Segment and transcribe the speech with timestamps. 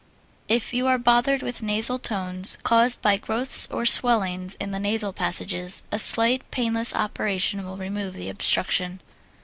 [0.47, 5.13] If you are bothered with nasal tones caused by growths or swellings in the nasal
[5.13, 8.99] passages, a slight, painless operation will remove the obstruction.